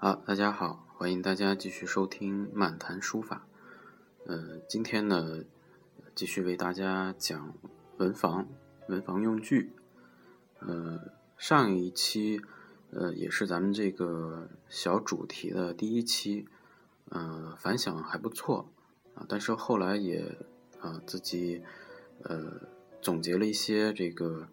[0.00, 3.48] 好，大家好，欢迎大家继续收听漫谈书法。
[4.26, 5.42] 呃，今天呢，
[6.14, 7.52] 继续为大家讲
[7.96, 8.46] 文房、
[8.86, 9.72] 文房用具。
[10.60, 11.00] 呃，
[11.36, 12.40] 上一期，
[12.92, 16.46] 呃，也是咱们这个小主题的第一期，
[17.08, 18.70] 呃，反响还不错
[19.16, 19.26] 啊。
[19.28, 20.38] 但是后来也
[20.80, 21.60] 啊，自己
[22.22, 22.68] 呃
[23.02, 24.46] 总结了一些这个，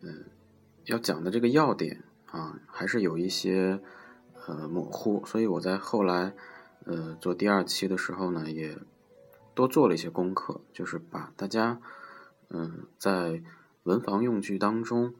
[0.00, 0.14] 呃，
[0.84, 3.82] 要讲的这个要点啊，还是有一些。
[4.48, 6.32] 呃，模糊，所以我在后来，
[6.86, 8.78] 呃，做第二期的时候呢，也
[9.54, 11.82] 多做了一些功课，就是把大家，
[12.48, 13.42] 嗯，在
[13.82, 15.12] 文房用具当中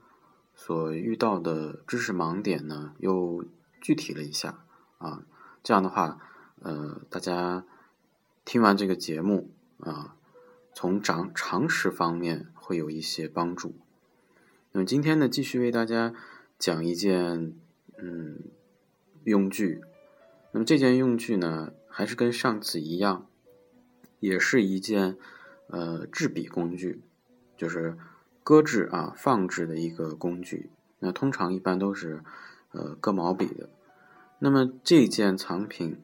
[0.55, 3.45] 所遇到的知识盲点呢，又
[3.83, 4.65] 具体了一下
[4.97, 5.25] 啊，
[5.63, 6.19] 这样的话，
[6.63, 7.67] 呃，大家
[8.47, 10.17] 听完这个节目啊，
[10.73, 13.75] 从长常识方面会有一些帮助。
[14.73, 16.15] 那么今天呢，继续为大家
[16.59, 17.53] 讲一件，
[17.99, 18.39] 嗯。
[19.29, 19.83] 用具，
[20.53, 23.27] 那么这件用具呢，还是跟上次一样，
[24.21, 25.19] 也是一件
[25.67, 27.03] 呃制笔工具，
[27.57, 27.99] 就是
[28.43, 30.71] 搁置啊放置的一个工具。
[31.01, 32.23] 那通常一般都是
[32.73, 33.69] 呃割毛笔的。
[34.39, 36.01] 那么这件藏品，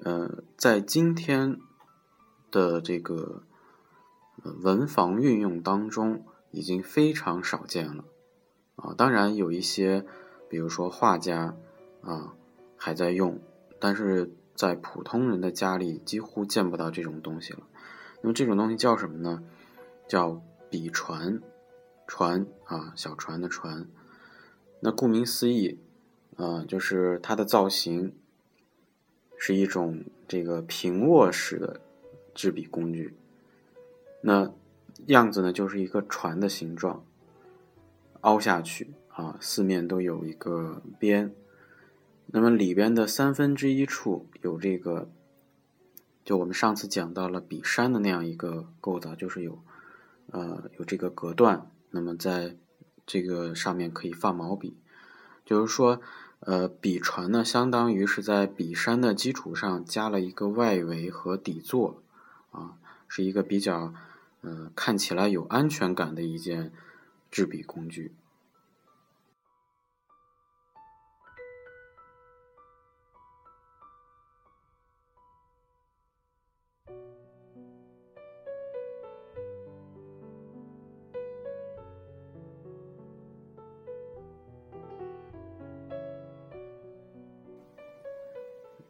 [0.00, 1.58] 呃，在今天
[2.50, 3.44] 的这个
[4.62, 8.04] 文房运用当中，已经非常少见了
[8.76, 8.94] 啊。
[8.94, 10.04] 当然有一些，
[10.50, 11.56] 比如说画家。
[12.06, 12.34] 啊，
[12.76, 13.38] 还在用，
[13.80, 17.60] 但是在普通人的家里几乎见不到这种东西了。
[18.22, 19.42] 那么这种东西叫什么呢？
[20.06, 20.40] 叫
[20.70, 21.42] 笔船，
[22.06, 23.88] 船啊，小船的船。
[24.78, 25.80] 那顾名思义，
[26.36, 28.14] 啊，就是它的造型
[29.36, 31.80] 是一种这个平卧式的
[32.32, 33.16] 制笔工具。
[34.20, 34.52] 那
[35.06, 37.04] 样子呢，就是一个船的形状，
[38.20, 41.34] 凹下去啊，四面都有一个边。
[42.26, 45.08] 那么里边的三分之一处有这个，
[46.24, 49.62] 就我们上次讲到了笔山的那样一个构造，就是有，
[50.32, 51.70] 呃，有这个隔断。
[51.90, 52.56] 那么在
[53.06, 54.76] 这个上面可以放毛笔，
[55.44, 56.00] 就是说，
[56.40, 62.02] 呃，笔船呢，相当于是在笔山的基础上加了一个外围和底座，
[62.50, 62.76] 啊，
[63.06, 63.94] 是一个比较，
[64.40, 66.72] 呃，看起来有安全感的一件
[67.30, 68.12] 制笔工具。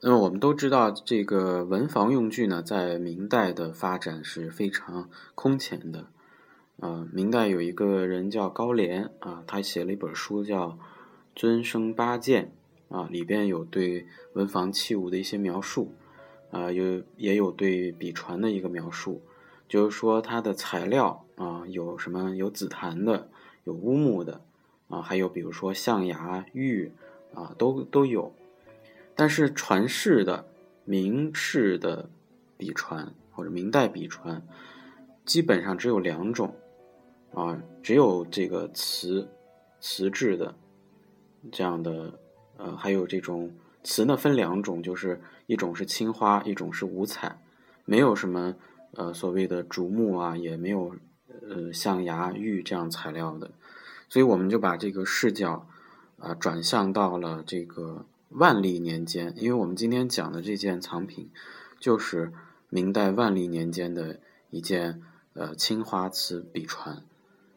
[0.02, 6.06] 那么我们都知道，这个文房用具呢，在明代的发展是非常空前的。
[6.78, 10.68] 啊，明代有一个人叫高廉啊，他写了一本书叫
[11.34, 12.52] 《尊生八件》
[12.94, 15.94] 啊，里边有对文房器物的一些描述，
[16.50, 19.22] 啊，有也有对笔船的一个描述，
[19.66, 23.30] 就是说它的材料啊，有什么有紫檀的，
[23.64, 24.42] 有乌木的，
[24.88, 26.92] 啊，还有比如说象牙、玉
[27.34, 28.34] 啊，都都有。
[29.18, 30.46] 但是传世的
[30.84, 32.10] 明式的
[32.58, 34.46] 笔传或者明代笔传，
[35.24, 36.54] 基本上只有两种，
[37.32, 39.26] 啊，只有这个瓷
[39.80, 40.54] 瓷质的
[41.50, 42.12] 这样的，
[42.58, 43.50] 呃，还有这种
[43.82, 47.40] 瓷呢分两种，就是一种是青花，一种是五彩，
[47.86, 48.54] 没有什么
[48.92, 50.94] 呃所谓的竹木啊，也没有
[51.48, 53.50] 呃象牙玉这样材料的，
[54.10, 55.66] 所以我们就把这个视角
[56.18, 58.04] 啊转向到了这个。
[58.30, 61.30] 万历年间，因为我们今天讲的这件藏品，
[61.78, 62.32] 就是
[62.68, 64.20] 明代万历年间的
[64.50, 65.00] 一件
[65.34, 67.02] 呃青花瓷笔船。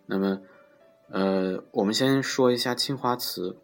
[0.05, 0.41] 那么，
[1.09, 3.57] 呃，我们先说一下青花瓷。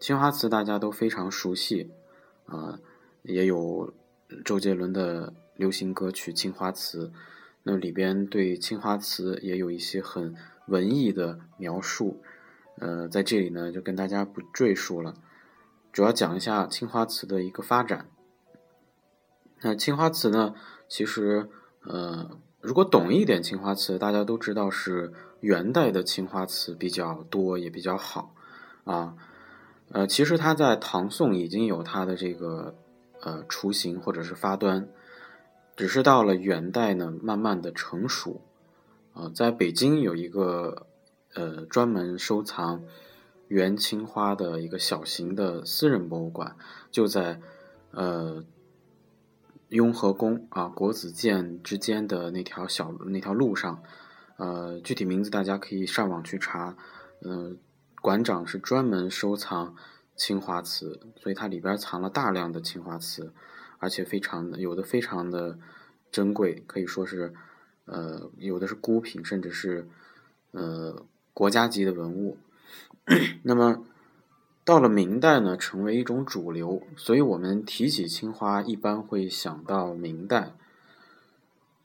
[0.00, 1.90] 青花瓷大家都非常熟悉
[2.46, 2.78] 啊，
[3.22, 3.94] 也有
[4.44, 7.08] 周杰伦的流行歌曲《青花瓷》，
[7.62, 10.34] 那里边对青花瓷也有一些很
[10.66, 12.20] 文艺的描述。
[12.78, 15.14] 呃，在这里呢，就跟大家不赘述了。
[15.94, 18.08] 主要讲一下青花瓷的一个发展。
[19.60, 20.52] 那青花瓷呢，
[20.88, 21.48] 其实
[21.84, 28.34] 呃，如果懂一点青花瓷，大家都知道是元代的青花瓷比较多，也比较好
[28.82, 29.14] 啊。
[29.92, 32.74] 呃，其实它在唐宋已经有它的这个
[33.20, 34.88] 呃雏形或者是发端，
[35.76, 38.40] 只是到了元代呢，慢慢的成熟。
[39.12, 40.88] 啊，在北京有一个
[41.34, 42.82] 呃专门收藏。
[43.48, 46.56] 元青花的一个小型的私人博物馆，
[46.90, 47.40] 就在
[47.90, 48.42] 呃
[49.68, 53.82] 雍和宫啊国子监之间的那条小那条路上，
[54.38, 56.76] 呃具体名字大家可以上网去查。
[57.20, 57.58] 嗯，
[58.00, 59.74] 馆长是专门收藏
[60.16, 63.32] 青花瓷，所以它里边藏了大量的青花瓷，
[63.78, 65.58] 而且非常的有的非常的
[66.10, 67.32] 珍贵，可以说是
[67.84, 69.88] 呃有的是孤品，甚至是
[70.52, 72.36] 呃国家级的文物。
[73.44, 73.84] 那么
[74.64, 80.54] 到了明代呢，成为一种主流，所以我们提起青花一般会想到明代。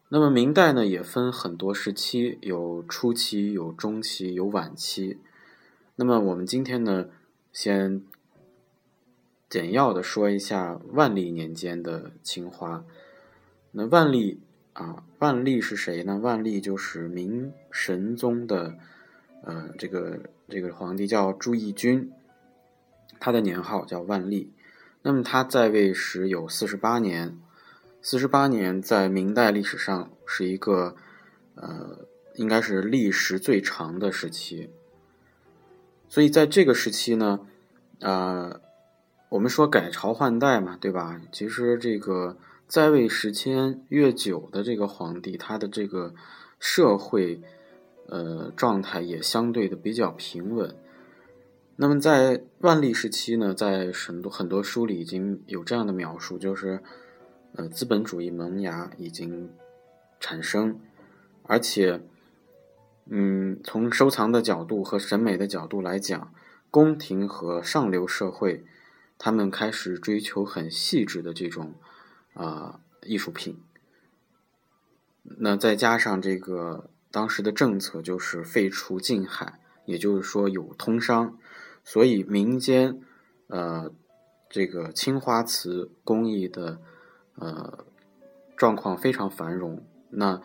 [0.09, 5.19] 那么明代呢，也分很多时期，有初期、有中期、有晚期。
[5.95, 7.07] 那么我们今天呢，
[7.51, 8.03] 先。
[9.49, 12.85] 简要的说一下万历年间的青花。
[13.71, 14.39] 那万历
[14.73, 16.19] 啊，万历是谁呢？
[16.19, 18.75] 万历就是明神宗的，
[19.43, 20.19] 呃，这个
[20.49, 22.09] 这个皇帝叫朱翊钧，
[23.19, 24.51] 他的年号叫万历。
[25.03, 27.39] 那么他在位时有四十八年，
[28.01, 30.95] 四十八年在明代历史上是一个，
[31.55, 32.05] 呃，
[32.35, 34.69] 应该是历时最长的时期。
[36.07, 37.39] 所以在这个时期呢，
[37.99, 38.59] 呃。
[39.29, 41.21] 我们说改朝换代嘛，对吧？
[41.31, 42.35] 其实这个
[42.67, 46.15] 在位时间越久的这个皇帝，他的这个
[46.57, 47.39] 社会
[48.09, 50.75] 呃状态也相对的比较平稳。
[51.77, 56.83] 那么在万历时期呢，在很多很多书里已经有这样的描述，就是
[57.53, 59.49] 呃资本主义萌芽已经
[60.19, 60.79] 产生，
[61.43, 62.01] 而且
[63.05, 66.33] 嗯从收藏的角度和审美的角度来讲，
[66.69, 68.65] 宫廷和上流社会。
[69.21, 71.73] 他们开始追求很细致的这种
[72.33, 73.59] 啊艺术品，
[75.23, 81.37] 那再加上这个当时的政策就是废除禁海，也就是说有通商，
[81.83, 83.01] 所以民间
[83.47, 83.91] 呃
[84.49, 86.79] 这个青花瓷工艺的
[87.35, 87.85] 呃
[88.55, 89.83] 状况非常繁荣。
[90.09, 90.41] 那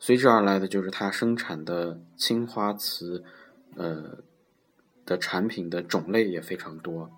[0.00, 3.24] 随之而来的就是它生产的青花瓷
[3.76, 4.18] 呃
[5.04, 7.10] 的产品的种类也非常多。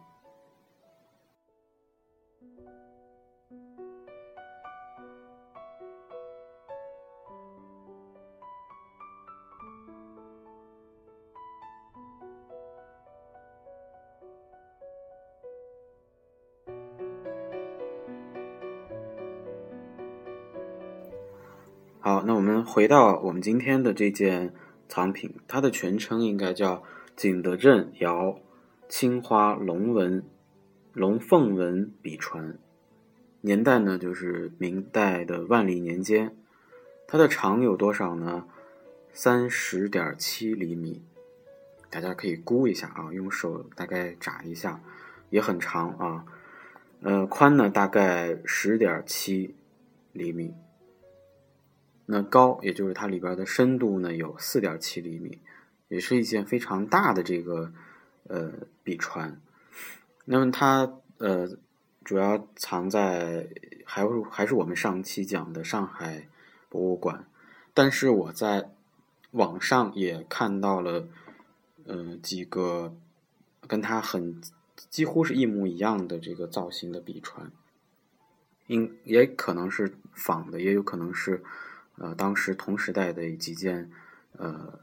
[22.03, 24.55] 好，那我们回到我们今天的这件
[24.89, 26.83] 藏品，它的全称应该叫
[27.15, 28.39] 景德镇窑
[28.89, 30.25] 青花龙纹
[30.95, 32.57] 龙凤纹笔传，
[33.43, 36.35] 年代呢就是明代的万历年间，
[37.07, 38.47] 它的长有多少呢？
[39.13, 41.03] 三十点七厘米，
[41.91, 44.81] 大家可以估一下啊，用手大概眨一下，
[45.29, 46.25] 也很长啊。
[47.03, 49.55] 呃，宽呢大概十点七
[50.15, 50.55] 厘米。
[52.13, 55.39] 那高，也就是它里边的深度呢，有四点七厘米，
[55.87, 57.73] 也是一件非常大的这个
[58.25, 58.53] 呃
[58.83, 59.41] 笔船。
[60.25, 61.49] 那么它呃
[62.03, 63.47] 主要藏在
[63.85, 66.27] 还还是我们上期讲的上海
[66.69, 67.29] 博物馆，
[67.73, 68.71] 但是我在
[69.31, 71.07] 网上也看到了
[71.85, 72.97] 呃几个
[73.69, 74.41] 跟它很
[74.89, 77.53] 几乎是一模一样的这个造型的笔船，
[78.67, 81.45] 应也可能是仿的，也有可能是。
[82.01, 83.91] 呃，当时同时代的几件
[84.33, 84.81] 呃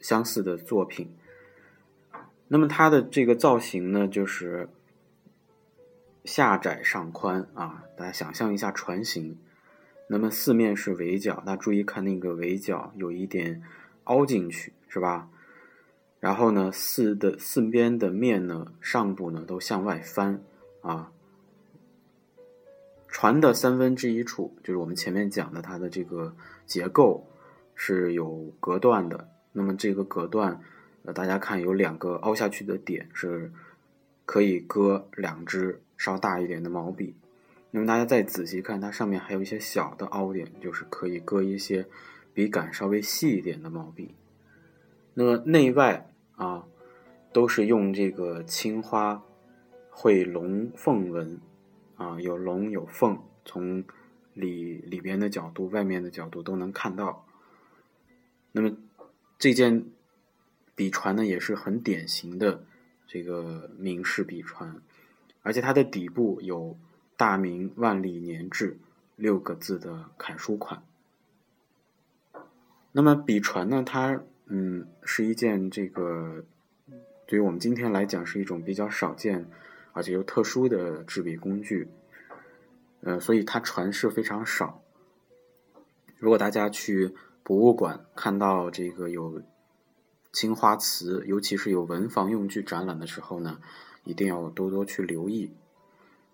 [0.00, 1.12] 相似的作品，
[2.46, 4.68] 那么它的这个造型呢，就是
[6.24, 9.36] 下窄上宽啊，大家想象一下船型，
[10.08, 13.60] 那么四面是围角，大家注意看那个围角有一点
[14.04, 15.28] 凹进去，是吧？
[16.20, 20.40] 然后呢，四的四边的面呢，上部呢都向外翻
[20.80, 21.10] 啊。
[23.18, 27.26] 船的三分之一处，就是我们前面讲的它的这个结构
[27.74, 29.30] 是有隔断的。
[29.52, 30.60] 那么这个隔断，
[31.02, 33.50] 呃，大家看有两个凹下去的点，是
[34.26, 37.16] 可以搁两支稍大一点的毛笔。
[37.70, 41.86] 那么大家再仔细看，它上面还有一些小的凹点，就是可以搁一些
[42.34, 44.14] 笔杆稍微细一点的毛笔。
[45.14, 46.66] 那么内外啊，
[47.32, 49.22] 都是用这个青花
[49.88, 51.40] 绘龙凤纹。
[51.96, 53.84] 啊，有龙有凤，从
[54.34, 57.26] 里里边的角度、外面的角度都能看到。
[58.52, 58.76] 那么
[59.38, 59.86] 这件
[60.74, 62.64] 笔船呢，也是很典型的
[63.06, 64.80] 这个明式笔船，
[65.42, 66.78] 而且它的底部有
[67.16, 68.78] “大明万历年制”
[69.16, 70.82] 六个字的楷书款。
[72.92, 76.44] 那么笔船呢，它嗯是一件这个
[77.26, 79.46] 对于我们今天来讲是一种比较少见。
[79.96, 81.88] 而且又特殊的制笔工具，
[83.00, 84.82] 呃，所以它传世非常少。
[86.18, 89.40] 如果大家去博物馆看到这个有
[90.32, 93.58] 青花瓷，尤其是有文房用具展览的时候呢，
[94.04, 95.54] 一定要多多去留意。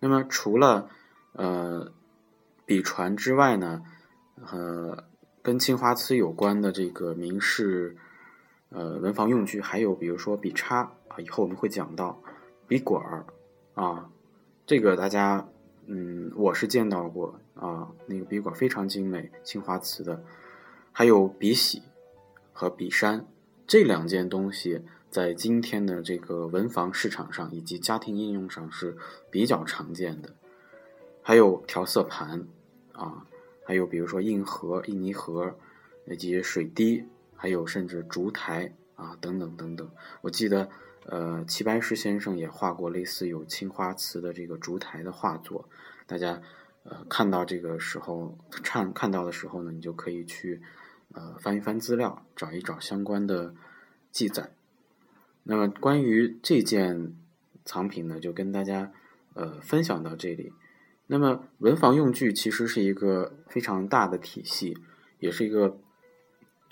[0.00, 0.90] 那么除了
[1.34, 1.92] 呃
[2.66, 3.84] 笔传之外呢，
[4.50, 5.04] 呃，
[5.40, 7.96] 跟青花瓷有关的这个名士
[8.70, 12.20] 呃文房用具，还有比如说笔叉啊，以后我们会讲到
[12.66, 13.24] 笔管儿
[13.74, 14.10] 啊，
[14.66, 15.48] 这个大家
[15.86, 20.22] 嗯我是见到过啊，那个笔管非常精美，青花瓷的，
[20.92, 21.82] 还有笔洗
[22.52, 23.26] 和笔山
[23.66, 24.82] 这两件东西。
[25.10, 28.96] 在今天的这个文房市场上以及家庭应用上是
[29.30, 30.34] 比较常见的，
[31.20, 32.46] 还有调色盘，
[32.92, 33.26] 啊，
[33.66, 35.54] 还有比如说硬盒、印泥盒，
[36.06, 37.04] 以及水滴，
[37.36, 39.90] 还有甚至烛台啊等等等等。
[40.22, 40.70] 我记得，
[41.06, 45.68] 呃，齐白石先生也画过类似有青花瓷的这个烛台的画作。
[46.06, 46.40] 大家，
[46.84, 50.62] 呃，看到这个时候看看到的时候呢，你就可以去，
[51.12, 53.54] 呃，翻一翻资料，找一找相关的
[54.10, 54.52] 记载。
[55.42, 57.16] 那么关于这件
[57.64, 58.92] 藏品呢，就跟大家
[59.34, 60.52] 呃分享到这里。
[61.08, 64.78] 那么文房用具其实是一个非常大的体系，
[65.18, 65.78] 也是一个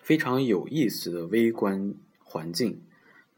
[0.01, 2.83] 非常有意思的微观环境。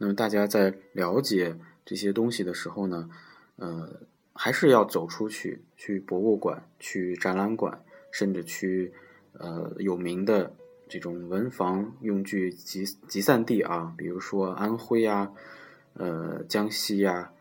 [0.02, 3.09] 那么大家在了解这些东西的时候呢，
[3.54, 4.00] 呃，
[4.32, 8.92] 还是要走出去，去博物馆、去展览馆，甚至去
[9.35, 10.52] 呃有名的。
[10.88, 15.32] 这种文房用具集集散地啊，比如说安徽啊，
[15.94, 17.32] 呃，江西呀，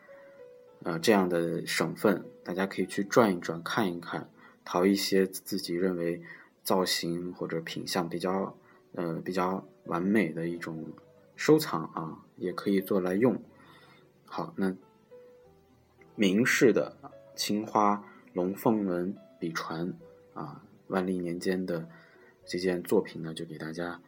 [0.84, 4.30] 呃，这样的省份，大家可以去转一转，看一看，
[4.63, 6.22] 淘一些自己认为
[6.63, 8.56] 造型或者品相比较
[8.94, 10.86] 呃比较完美的一种
[11.42, 13.42] 收藏啊，也可以做来用。
[14.28, 14.76] 好，那
[16.16, 16.96] 明式的
[17.36, 19.92] 青花龙凤纹笔传
[20.36, 21.90] 啊，万历年间的。
[22.46, 24.02] 这件作品呢，就给大家，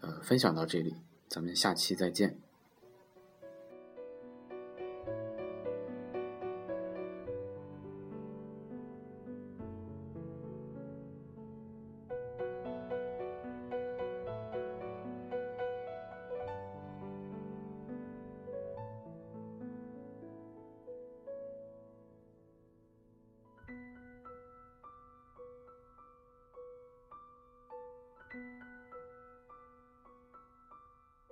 [0.00, 0.94] 呃，分享到这里，
[1.28, 2.38] 咱们下期再见。